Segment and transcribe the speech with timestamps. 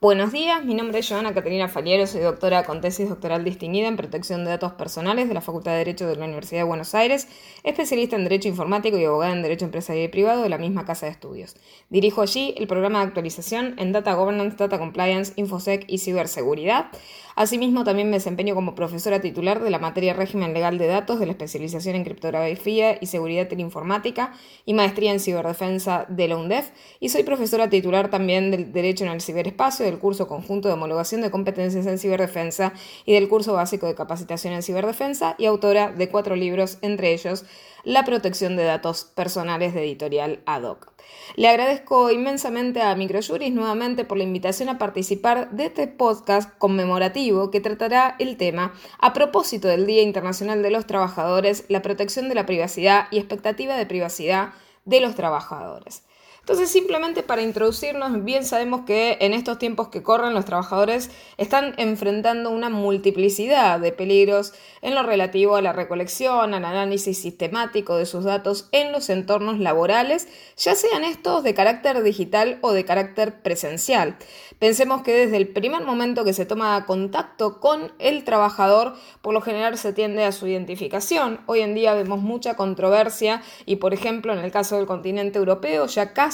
[0.00, 3.96] Buenos días, mi nombre es Joana Caterina Faliero, soy doctora con tesis doctoral distinguida en
[3.96, 7.26] protección de datos personales de la Facultad de Derecho de la Universidad de Buenos Aires,
[7.62, 11.06] especialista en Derecho Informático y abogada en Derecho Empresarial y Privado de la misma Casa
[11.06, 11.56] de Estudios.
[11.88, 16.88] Dirijo allí el programa de actualización en Data Governance, Data Compliance, Infosec y Ciberseguridad.
[17.36, 21.26] Asimismo, también me desempeño como profesora titular de la materia Régimen Legal de Datos de
[21.26, 24.34] la especialización en Criptografía y Seguridad Informática
[24.66, 26.70] y maestría en Ciberdefensa de la UNDEF
[27.00, 31.20] y soy profesora titular también del Derecho en el Ciberespacio del curso conjunto de homologación
[31.20, 32.72] de competencias en ciberdefensa
[33.04, 37.44] y del curso básico de capacitación en ciberdefensa y autora de cuatro libros, entre ellos
[37.84, 40.94] La protección de datos personales de editorial ADOC.
[41.36, 47.50] Le agradezco inmensamente a Microjuris nuevamente por la invitación a participar de este podcast conmemorativo
[47.50, 52.34] que tratará el tema a propósito del Día Internacional de los Trabajadores, la protección de
[52.34, 56.04] la privacidad y expectativa de privacidad de los trabajadores.
[56.44, 61.72] Entonces, simplemente para introducirnos, bien sabemos que en estos tiempos que corren los trabajadores están
[61.78, 68.04] enfrentando una multiplicidad de peligros en lo relativo a la recolección, al análisis sistemático de
[68.04, 73.40] sus datos en los entornos laborales, ya sean estos de carácter digital o de carácter
[73.40, 74.18] presencial.
[74.58, 79.40] Pensemos que desde el primer momento que se toma contacto con el trabajador, por lo
[79.40, 81.40] general se tiende a su identificación.
[81.46, 85.86] Hoy en día vemos mucha controversia y, por ejemplo, en el caso del continente europeo,
[85.86, 86.33] ya casi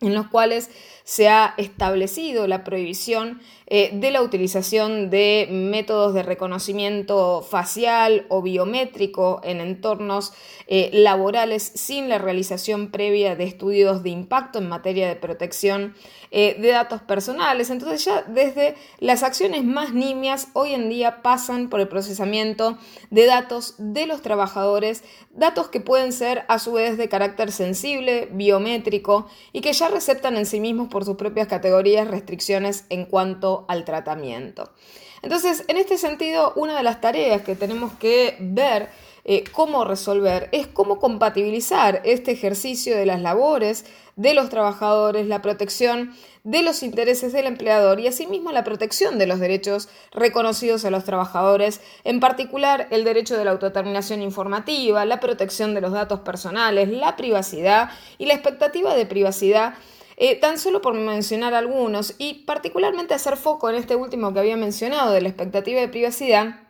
[0.00, 0.70] en los cuales
[1.06, 8.42] se ha establecido la prohibición eh, de la utilización de métodos de reconocimiento facial o
[8.42, 10.32] biométrico en entornos
[10.66, 15.94] eh, laborales sin la realización previa de estudios de impacto en materia de protección
[16.32, 17.70] eh, de datos personales.
[17.70, 22.78] Entonces ya desde las acciones más nimias hoy en día pasan por el procesamiento
[23.10, 28.28] de datos de los trabajadores, datos que pueden ser a su vez de carácter sensible,
[28.32, 33.66] biométrico y que ya receptan en sí mismos por sus propias categorías restricciones en cuanto
[33.68, 34.72] al tratamiento.
[35.20, 38.88] Entonces, en este sentido, una de las tareas que tenemos que ver
[39.26, 43.84] eh, cómo resolver es cómo compatibilizar este ejercicio de las labores
[44.14, 49.26] de los trabajadores, la protección de los intereses del empleador y asimismo la protección de
[49.26, 55.20] los derechos reconocidos a los trabajadores, en particular el derecho de la autodeterminación informativa, la
[55.20, 59.74] protección de los datos personales, la privacidad y la expectativa de privacidad
[60.16, 64.56] eh, tan solo por mencionar algunos, y particularmente hacer foco en este último que había
[64.56, 66.60] mencionado de la expectativa de privacidad,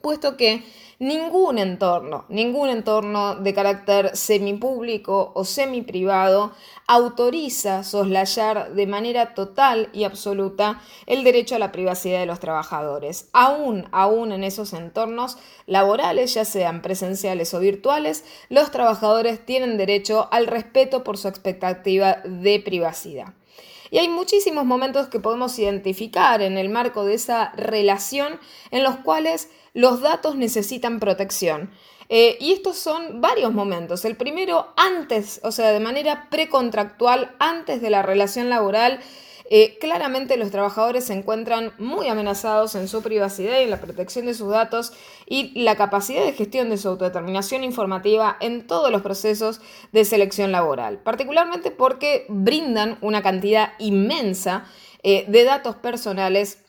[0.00, 0.64] puesto que
[0.98, 6.52] ningún entorno, ningún entorno de carácter semipúblico o semiprivado
[6.88, 13.28] autoriza soslayar de manera total y absoluta el derecho a la privacidad de los trabajadores.
[13.32, 20.28] Aún, aún en esos entornos laborales, ya sean presenciales o virtuales, los trabajadores tienen derecho
[20.32, 23.34] al respeto por su expectativa de privacidad.
[23.90, 28.38] Y hay muchísimos momentos que podemos identificar en el marco de esa relación
[28.70, 29.48] en los cuales
[29.78, 31.70] los datos necesitan protección.
[32.08, 34.04] Eh, y estos son varios momentos.
[34.04, 38.98] El primero, antes, o sea, de manera precontractual, antes de la relación laboral,
[39.50, 44.26] eh, claramente los trabajadores se encuentran muy amenazados en su privacidad y en la protección
[44.26, 44.92] de sus datos
[45.26, 49.60] y la capacidad de gestión de su autodeterminación informativa en todos los procesos
[49.92, 54.64] de selección laboral, particularmente porque brindan una cantidad inmensa
[55.04, 56.64] eh, de datos personales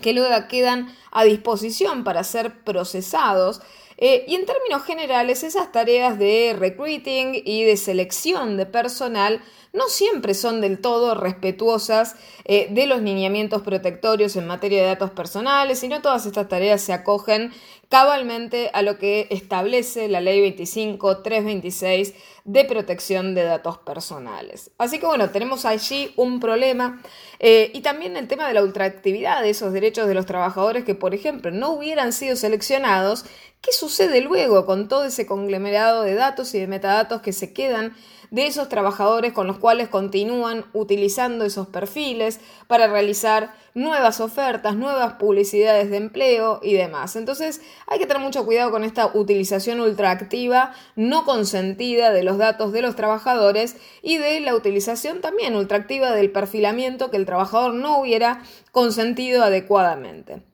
[0.00, 3.60] que luego quedan a disposición para ser procesados.
[3.98, 9.42] Eh, y en términos generales, esas tareas de recruiting y de selección de personal
[9.72, 15.10] no siempre son del todo respetuosas eh, de los lineamientos protectorios en materia de datos
[15.10, 17.52] personales, sino todas estas tareas se acogen
[17.92, 22.14] cabalmente a lo que establece la ley 25326
[22.46, 24.70] de protección de datos personales.
[24.78, 27.02] Así que bueno, tenemos allí un problema
[27.38, 30.94] eh, y también el tema de la ultraactividad de esos derechos de los trabajadores que,
[30.94, 33.26] por ejemplo, no hubieran sido seleccionados
[33.62, 37.94] ¿Qué sucede luego con todo ese conglomerado de datos y de metadatos que se quedan
[38.32, 45.14] de esos trabajadores con los cuales continúan utilizando esos perfiles para realizar nuevas ofertas, nuevas
[45.14, 47.14] publicidades de empleo y demás?
[47.14, 52.72] Entonces hay que tener mucho cuidado con esta utilización ultraactiva, no consentida de los datos
[52.72, 58.00] de los trabajadores y de la utilización también ultraactiva del perfilamiento que el trabajador no
[58.00, 58.42] hubiera
[58.72, 60.51] consentido adecuadamente.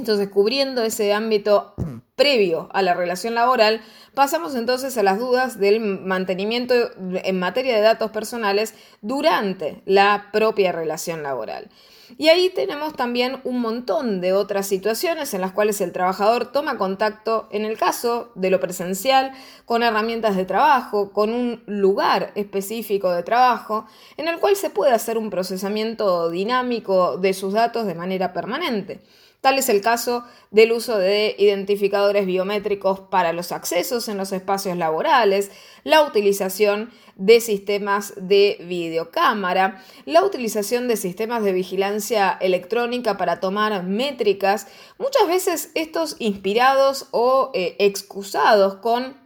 [0.00, 1.74] Entonces, cubriendo ese ámbito
[2.16, 3.82] previo a la relación laboral,
[4.14, 6.74] pasamos entonces a las dudas del mantenimiento
[7.22, 11.68] en materia de datos personales durante la propia relación laboral.
[12.16, 16.78] Y ahí tenemos también un montón de otras situaciones en las cuales el trabajador toma
[16.78, 19.32] contacto, en el caso de lo presencial,
[19.66, 23.86] con herramientas de trabajo, con un lugar específico de trabajo,
[24.16, 29.02] en el cual se puede hacer un procesamiento dinámico de sus datos de manera permanente.
[29.40, 34.76] Tal es el caso del uso de identificadores biométricos para los accesos en los espacios
[34.76, 35.50] laborales,
[35.82, 43.82] la utilización de sistemas de videocámara, la utilización de sistemas de vigilancia electrónica para tomar
[43.84, 44.66] métricas,
[44.98, 49.16] muchas veces estos inspirados o eh, excusados con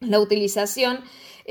[0.00, 1.00] la utilización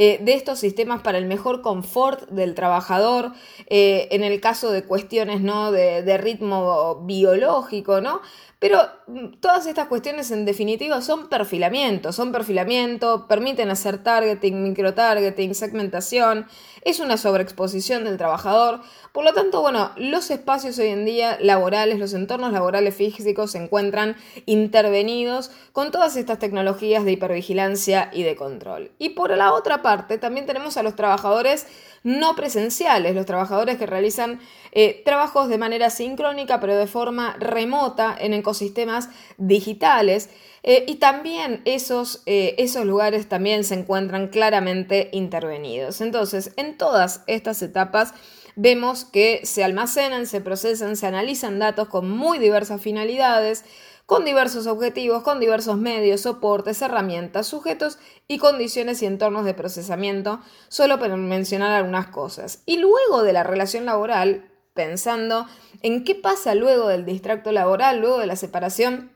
[0.01, 3.33] eh, de estos sistemas para el mejor confort del trabajador,
[3.67, 5.73] eh, en el caso de cuestiones ¿no?
[5.73, 8.21] de, de ritmo biológico, ¿no?
[8.59, 15.55] Pero mm, todas estas cuestiones en definitiva son perfilamiento, son perfilamiento, permiten hacer targeting, microtargeting,
[15.55, 16.45] segmentación,
[16.83, 18.81] es una sobreexposición del trabajador.
[19.13, 23.63] Por lo tanto, bueno, los espacios hoy en día laborales, los entornos laborales físicos se
[23.63, 28.91] encuentran intervenidos con todas estas tecnologías de hipervigilancia y de control.
[28.99, 31.65] Y por la otra parte, también tenemos a los trabajadores
[32.03, 34.39] no presenciales, los trabajadores que realizan
[34.71, 40.29] eh, trabajos de manera sincrónica pero de forma remota en ecosistemas digitales.
[40.63, 46.01] Eh, y también esos, eh, esos lugares también se encuentran claramente intervenidos.
[46.01, 48.13] Entonces, en todas estas etapas
[48.55, 53.63] vemos que se almacenan, se procesan, se analizan datos con muy diversas finalidades
[54.09, 60.39] con diversos objetivos, con diversos medios, soportes, herramientas, sujetos y condiciones y entornos de procesamiento,
[60.67, 62.63] solo para mencionar algunas cosas.
[62.65, 65.45] Y luego de la relación laboral, pensando
[65.83, 69.11] en qué pasa luego del distracto laboral, luego de la separación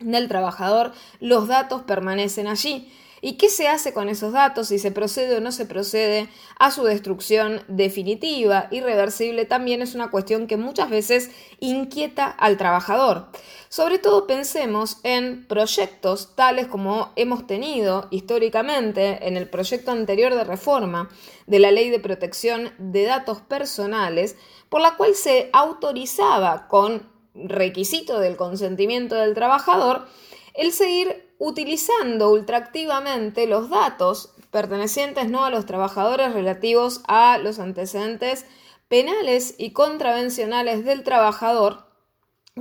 [0.00, 0.90] del trabajador,
[1.20, 2.92] los datos permanecen allí.
[3.24, 4.66] ¿Y qué se hace con esos datos?
[4.66, 6.28] Si se procede o no se procede
[6.58, 11.30] a su destrucción definitiva, irreversible, también es una cuestión que muchas veces
[11.60, 13.28] inquieta al trabajador.
[13.68, 20.42] Sobre todo pensemos en proyectos tales como hemos tenido históricamente en el proyecto anterior de
[20.42, 21.08] reforma
[21.46, 24.34] de la Ley de Protección de Datos Personales,
[24.68, 30.08] por la cual se autorizaba con requisito del consentimiento del trabajador
[30.54, 35.44] el seguir utilizando ultraactivamente los datos pertenecientes ¿no?
[35.44, 38.46] a los trabajadores relativos a los antecedentes
[38.86, 41.88] penales y contravencionales del trabajador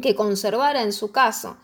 [0.01, 1.57] que conservara en su caso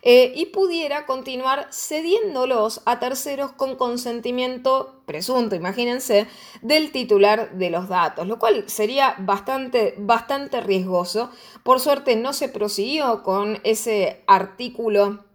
[0.00, 6.26] eh, y pudiera continuar cediéndolos a terceros con consentimiento presunto, imagínense,
[6.62, 11.30] del titular de los datos, lo cual sería bastante, bastante riesgoso.
[11.64, 15.31] Por suerte no se prosiguió con ese artículo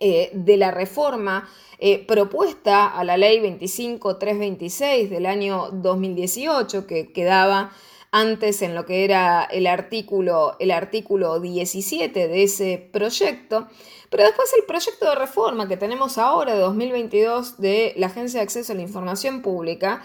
[0.00, 1.48] eh, de la reforma
[1.78, 7.72] eh, propuesta a la ley 25326 del año 2018 que quedaba
[8.12, 13.68] antes en lo que era el artículo, el artículo 17 de ese proyecto,
[14.10, 18.44] pero después el proyecto de reforma que tenemos ahora de 2022 de la Agencia de
[18.44, 20.02] Acceso a la Información Pública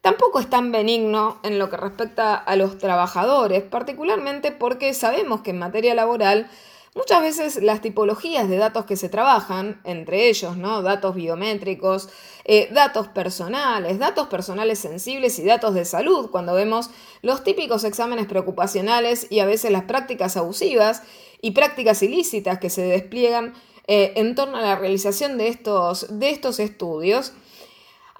[0.00, 5.50] tampoco es tan benigno en lo que respecta a los trabajadores, particularmente porque sabemos que
[5.50, 6.48] en materia laboral
[6.94, 10.82] Muchas veces las tipologías de datos que se trabajan, entre ellos, ¿no?
[10.82, 12.08] Datos biométricos,
[12.44, 16.90] eh, datos personales, datos personales sensibles y datos de salud, cuando vemos
[17.22, 21.02] los típicos exámenes preocupacionales y a veces las prácticas abusivas
[21.42, 23.54] y prácticas ilícitas que se despliegan
[23.86, 27.32] eh, en torno a la realización de estos, de estos estudios,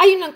[0.01, 0.33] hay una,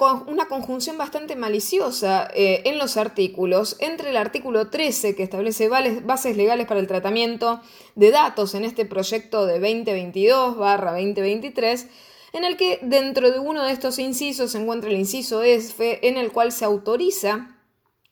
[0.48, 6.66] conjunción bastante maliciosa eh, en los artículos entre el artículo 13 que establece bases legales
[6.66, 7.60] para el tratamiento
[7.94, 11.86] de datos en este proyecto de 2022-2023,
[12.32, 16.16] en el que dentro de uno de estos incisos se encuentra el inciso F, en
[16.16, 17.56] el cual se autoriza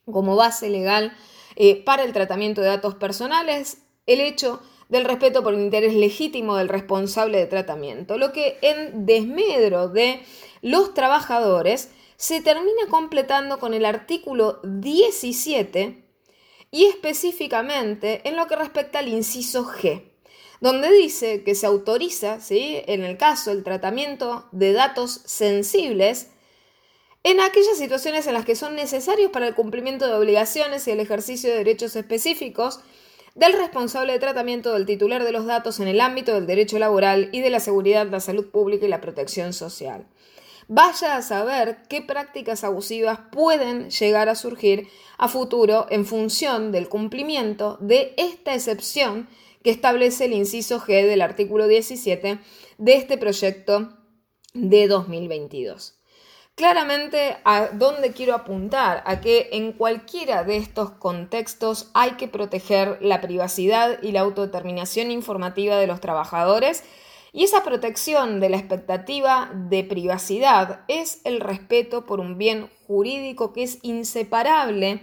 [0.05, 1.11] como base legal
[1.57, 6.55] eh, para el tratamiento de datos personales el hecho del respeto por el interés legítimo
[6.55, 10.23] del responsable de tratamiento, lo que en desmedro de
[10.61, 16.03] los trabajadores se termina completando con el artículo 17
[16.69, 20.03] y específicamente en lo que respecta al inciso G,
[20.61, 22.81] donde dice que se autoriza, ¿sí?
[22.85, 26.29] en el caso, el tratamiento de datos sensibles
[27.23, 30.99] en aquellas situaciones en las que son necesarios para el cumplimiento de obligaciones y el
[30.99, 32.79] ejercicio de derechos específicos
[33.35, 37.29] del responsable de tratamiento del titular de los datos en el ámbito del derecho laboral
[37.31, 40.05] y de la seguridad, la salud pública y la protección social.
[40.73, 44.87] Vaya a saber qué prácticas abusivas pueden llegar a surgir
[45.17, 49.27] a futuro en función del cumplimiento de esta excepción
[49.65, 52.39] que establece el inciso G del artículo 17
[52.77, 53.97] de este proyecto
[54.53, 55.99] de 2022.
[56.55, 59.03] Claramente, ¿a dónde quiero apuntar?
[59.05, 65.11] A que en cualquiera de estos contextos hay que proteger la privacidad y la autodeterminación
[65.11, 66.85] informativa de los trabajadores
[67.33, 73.53] y esa protección de la expectativa de privacidad es el respeto por un bien jurídico
[73.53, 75.01] que es inseparable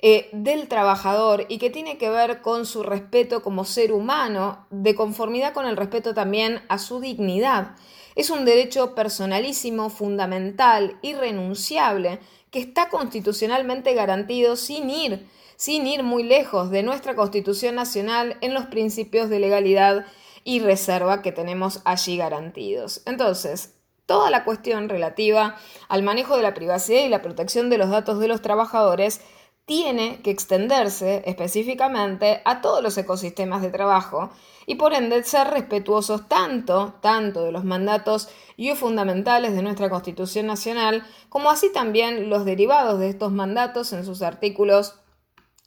[0.00, 4.94] eh, del trabajador y que tiene que ver con su respeto como ser humano, de
[4.94, 7.74] conformidad con el respeto también a su dignidad.
[8.14, 15.26] Es un derecho personalísimo, fundamental, irrenunciable, que está constitucionalmente garantido sin ir,
[15.56, 20.06] sin ir muy lejos de nuestra Constitución Nacional en los principios de legalidad
[20.44, 23.02] y reserva que tenemos allí garantidos.
[23.06, 23.74] Entonces,
[24.06, 25.56] toda la cuestión relativa
[25.88, 29.20] al manejo de la privacidad y la protección de los datos de los trabajadores
[29.66, 34.30] tiene que extenderse específicamente a todos los ecosistemas de trabajo
[34.66, 40.46] y por ende ser respetuosos tanto, tanto de los mandatos y fundamentales de nuestra Constitución
[40.46, 44.96] Nacional, como así también los derivados de estos mandatos en sus artículos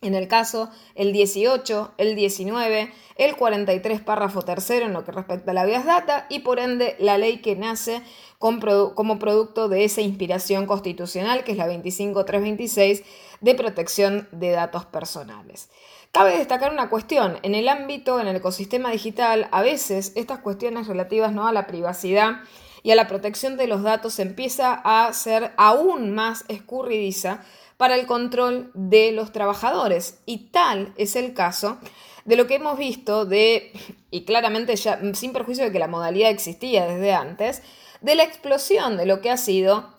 [0.01, 5.51] en el caso, el 18, el 19, el 43 párrafo tercero en lo que respecta
[5.51, 8.03] a la vías data y por ende la ley que nace
[8.37, 13.03] como producto de esa inspiración constitucional que es la 25326
[13.41, 15.69] de protección de datos personales.
[16.11, 20.87] Cabe destacar una cuestión, en el ámbito, en el ecosistema digital, a veces estas cuestiones
[20.87, 21.47] relativas ¿no?
[21.47, 22.41] a la privacidad
[22.83, 27.43] y a la protección de los datos empieza a ser aún más escurridiza
[27.77, 30.19] para el control de los trabajadores.
[30.25, 31.77] Y tal es el caso
[32.25, 33.71] de lo que hemos visto de,
[34.11, 37.63] y claramente ya sin perjuicio de que la modalidad existía desde antes,
[38.01, 39.95] de la explosión de lo que ha sido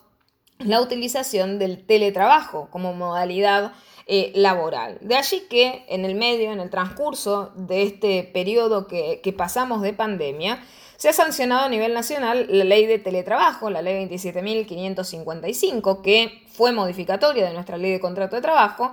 [0.59, 3.73] la utilización del teletrabajo como modalidad
[4.07, 4.97] eh, laboral.
[5.01, 9.81] De allí que en el medio, en el transcurso de este periodo que, que pasamos
[9.81, 10.61] de pandemia,
[10.99, 16.73] se ha sancionado a nivel nacional la ley de teletrabajo, la ley 27.555, que fue
[16.73, 18.91] modificatoria de nuestra ley de contrato de trabajo,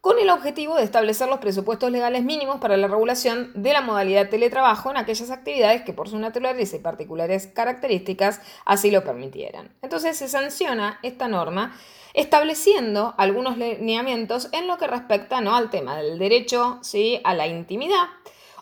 [0.00, 4.28] con el objetivo de establecer los presupuestos legales mínimos para la regulación de la modalidad
[4.28, 9.72] teletrabajo en aquellas actividades que por su naturaleza y particulares características así lo permitieran.
[9.80, 11.72] Entonces se sanciona esta norma
[12.14, 15.54] estableciendo algunos lineamientos en lo que respecta ¿no?
[15.54, 17.20] al tema del derecho ¿sí?
[17.22, 18.08] a la intimidad,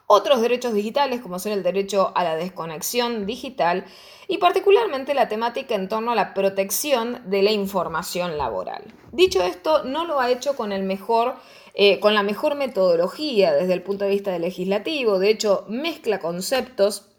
[0.06, 3.84] otros derechos digitales como son el derecho a la desconexión digital
[4.28, 8.84] y particularmente la temática en torno a la protección de la información laboral.
[9.12, 11.36] Dicho esto, no lo ha hecho con el mejor
[11.78, 17.10] eh, con la mejor metodología desde el punto de vista legislativo, de hecho mezcla conceptos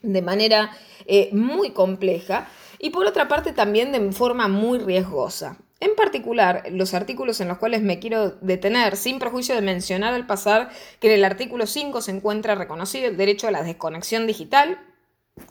[0.00, 0.70] de manera
[1.06, 5.58] eh, muy compleja y por otra parte también de forma muy riesgosa.
[5.78, 10.26] En particular, los artículos en los cuales me quiero detener, sin perjuicio de mencionar al
[10.26, 14.78] pasar que en el artículo 5 se encuentra reconocido el derecho a la desconexión digital,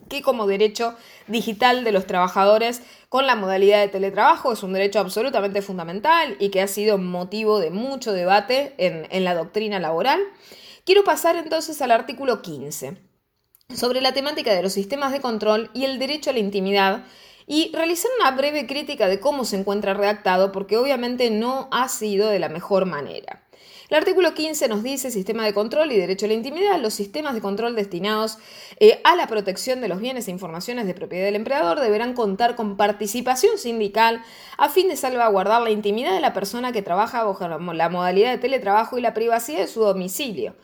[0.08, 0.96] que como derecho
[1.28, 6.48] digital de los trabajadores con la modalidad de teletrabajo es un derecho absolutamente fundamental y
[6.48, 10.20] que ha sido motivo de mucho debate en, en la doctrina laboral.
[10.84, 12.96] Quiero pasar entonces al artículo 15,
[13.74, 17.04] sobre la temática de los sistemas de control y el derecho a la intimidad
[17.46, 22.28] y realizar una breve crítica de cómo se encuentra redactado porque obviamente no ha sido
[22.28, 23.42] de la mejor manera.
[23.88, 26.80] El artículo 15 nos dice sistema de control y derecho a la intimidad.
[26.80, 28.38] Los sistemas de control destinados
[28.80, 32.56] eh, a la protección de los bienes e informaciones de propiedad del empleador deberán contar
[32.56, 34.24] con participación sindical
[34.58, 38.38] a fin de salvaguardar la intimidad de la persona que trabaja bajo la modalidad de
[38.38, 40.56] teletrabajo y la privacidad de su domicilio.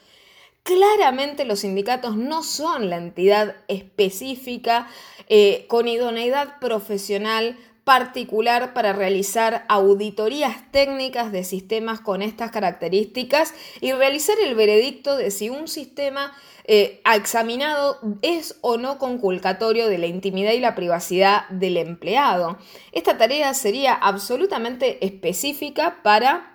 [0.62, 4.86] Claramente los sindicatos no son la entidad específica
[5.28, 13.90] eh, con idoneidad profesional particular para realizar auditorías técnicas de sistemas con estas características y
[13.92, 16.32] realizar el veredicto de si un sistema
[16.64, 22.56] eh, examinado es o no conculcatorio de la intimidad y la privacidad del empleado.
[22.92, 26.51] Esta tarea sería absolutamente específica para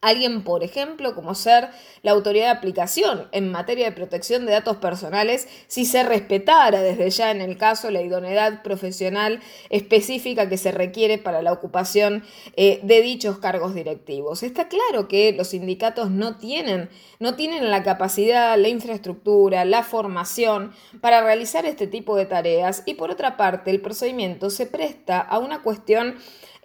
[0.00, 1.70] Alguien, por ejemplo, como ser
[2.02, 7.10] la autoridad de aplicación en materia de protección de datos personales, si se respetara desde
[7.10, 9.40] ya en el caso la idoneidad profesional
[9.70, 12.22] específica que se requiere para la ocupación
[12.54, 14.44] eh, de dichos cargos directivos.
[14.44, 20.74] Está claro que los sindicatos no tienen, no tienen la capacidad, la infraestructura, la formación
[21.00, 25.40] para realizar este tipo de tareas y por otra parte el procedimiento se presta a
[25.40, 26.14] una cuestión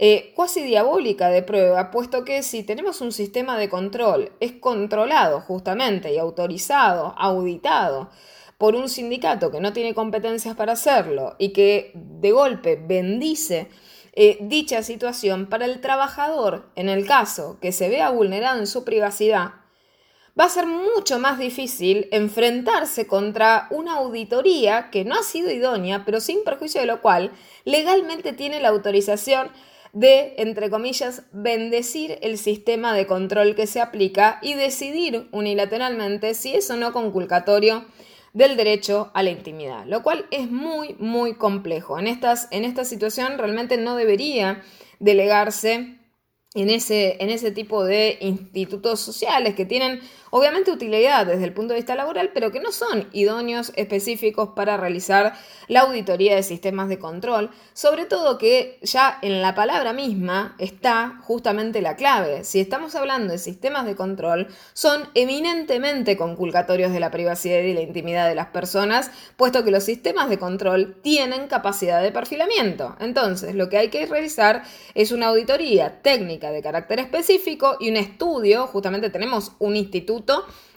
[0.06, 5.40] eh, cuasi diabólica de prueba, puesto que si tenemos un sistema de control, es controlado
[5.40, 8.10] justamente y autorizado, auditado
[8.58, 13.70] por un sindicato que no tiene competencias para hacerlo y que de golpe bendice
[14.12, 18.84] eh, dicha situación para el trabajador, en el caso que se vea vulnerado en su
[18.84, 19.54] privacidad,
[20.38, 26.04] va a ser mucho más difícil enfrentarse contra una auditoría que no ha sido idónea,
[26.04, 27.32] pero sin perjuicio de lo cual
[27.64, 29.50] legalmente tiene la autorización
[29.94, 36.56] de, entre comillas, bendecir el sistema de control que se aplica y decidir unilateralmente si
[36.56, 37.86] es o no conculcatorio
[38.34, 42.00] del derecho a la intimidad, lo cual es muy, muy complejo.
[42.00, 44.64] En, estas, en esta situación realmente no debería
[45.00, 46.00] delegarse
[46.56, 50.02] en ese, en ese tipo de institutos sociales que tienen
[50.36, 54.78] obviamente utilidad desde el punto de vista laboral, pero que no son idóneos específicos para
[54.78, 55.34] realizar
[55.68, 61.20] la auditoría de sistemas de control, sobre todo que ya en la palabra misma está
[61.22, 62.46] justamente la clave.
[62.46, 67.82] Si estamos hablando de sistemas de control, son eminentemente conculcatorios de la privacidad y la
[67.82, 72.96] intimidad de las personas, puesto que los sistemas de control tienen capacidad de perfilamiento.
[73.00, 74.64] Entonces, lo que hay que realizar
[74.96, 80.23] es una auditoría técnica de carácter específico y un estudio, justamente tenemos un instituto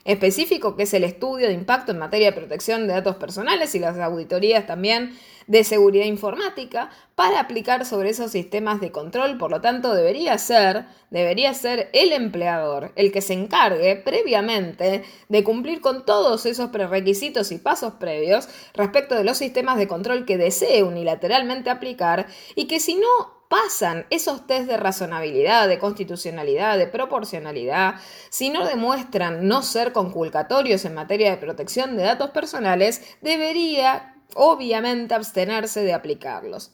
[0.04, 3.80] específico que es el estudio de impacto en materia de protección de datos personales y
[3.80, 9.38] las auditorías también de seguridad informática para aplicar sobre esos sistemas de control.
[9.38, 15.44] Por lo tanto, debería ser, debería ser el empleador el que se encargue previamente de
[15.44, 20.38] cumplir con todos esos prerequisitos y pasos previos respecto de los sistemas de control que
[20.38, 26.86] desee unilateralmente aplicar y que si no pasan esos test de razonabilidad, de constitucionalidad, de
[26.86, 27.96] proporcionalidad,
[28.30, 35.14] si no demuestran no ser conculcatorios en materia de protección de datos personales, debería obviamente
[35.14, 36.72] abstenerse de aplicarlos.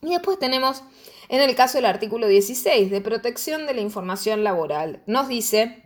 [0.00, 0.82] Y después tenemos
[1.28, 5.02] en el caso del artículo 16 de protección de la información laboral.
[5.06, 5.81] Nos dice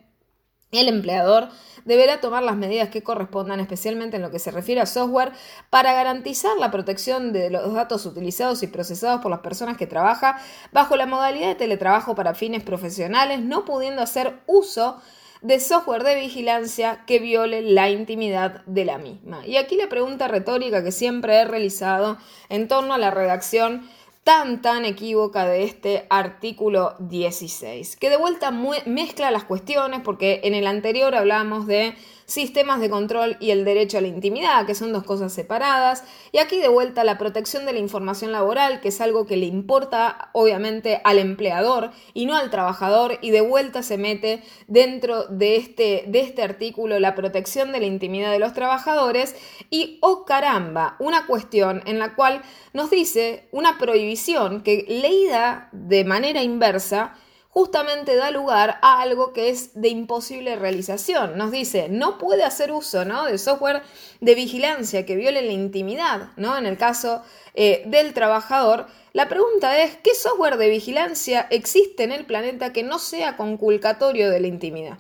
[0.76, 1.49] el empleador
[1.85, 5.33] deberá tomar las medidas que correspondan, especialmente en lo que se refiere a software,
[5.71, 10.35] para garantizar la protección de los datos utilizados y procesados por las personas que trabajan
[10.73, 15.00] bajo la modalidad de teletrabajo para fines profesionales, no pudiendo hacer uso
[15.42, 19.47] de software de vigilancia que viole la intimidad de la misma.
[19.47, 22.18] Y aquí la pregunta retórica que siempre he realizado
[22.49, 23.88] en torno a la redacción
[24.26, 30.54] tan tan equívoca de este artículo 16, que de vuelta mezcla las cuestiones porque en
[30.54, 31.95] el anterior hablamos de
[32.26, 36.38] sistemas de control y el derecho a la intimidad, que son dos cosas separadas, y
[36.38, 40.30] aquí de vuelta la protección de la información laboral, que es algo que le importa
[40.33, 46.04] obviamente al empleador y no al trabajador, y de vuelta se mete dentro de este,
[46.09, 49.37] de este artículo la protección de la intimidad de los trabajadores,
[49.70, 56.05] y oh caramba, una cuestión en la cual nos dice una prohibición que leída de
[56.05, 57.14] manera inversa,
[57.57, 61.38] justamente da lugar a algo que es de imposible realización.
[61.38, 63.25] Nos dice, no puede hacer uso ¿no?
[63.25, 63.81] de software
[64.21, 66.59] de vigilancia que viole la intimidad, ¿no?
[66.59, 67.23] En el caso
[67.55, 72.83] eh, del trabajador, la pregunta es, ¿qué software de vigilancia existe en el planeta que
[72.83, 74.99] no sea conculcatorio de la intimidad?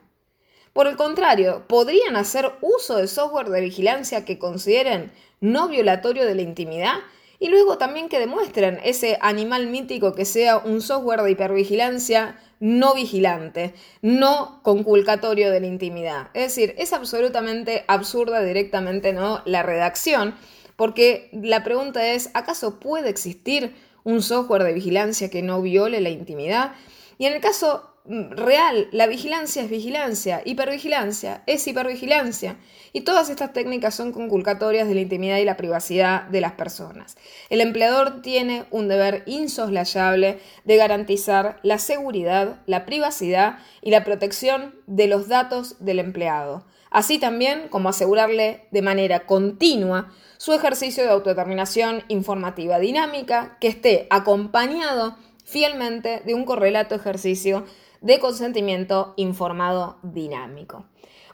[0.72, 6.34] Por el contrario, ¿podrían hacer uso de software de vigilancia que consideren no violatorio de
[6.34, 7.00] la intimidad?
[7.38, 12.94] Y luego también que demuestren ese animal mítico que sea un software de hipervigilancia no
[12.94, 16.28] vigilante, no conculcatorio de la intimidad.
[16.34, 19.42] Es decir, es absolutamente absurda directamente ¿no?
[19.44, 20.34] la redacción,
[20.76, 26.10] porque la pregunta es, ¿acaso puede existir un software de vigilancia que no viole la
[26.10, 26.72] intimidad?
[27.18, 28.88] Y en el caso real.
[28.92, 32.56] La vigilancia es vigilancia, hipervigilancia es hipervigilancia.
[32.92, 37.16] Y todas estas técnicas son conculcatorias de la intimidad y la privacidad de las personas.
[37.50, 44.74] El empleador tiene un deber insoslayable de garantizar la seguridad, la privacidad y la protección
[44.86, 51.10] de los datos del empleado, así también como asegurarle de manera continua su ejercicio de
[51.10, 57.64] autodeterminación informativa dinámica que esté acompañado fielmente de un correlato ejercicio
[58.00, 60.86] de consentimiento informado dinámico.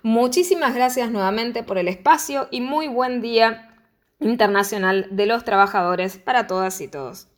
[0.02, 3.68] Muchísimas gracias nuevamente por el espacio y muy buen día
[4.20, 7.31] internacional de los trabajadores para todas y todos.